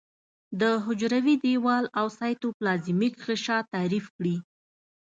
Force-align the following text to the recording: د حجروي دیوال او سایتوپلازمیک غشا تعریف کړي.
د 0.59 0.61
حجروي 0.85 1.35
دیوال 1.45 1.85
او 1.99 2.05
سایتوپلازمیک 2.19 3.13
غشا 3.25 3.57
تعریف 3.73 4.05
کړي. 4.17 4.37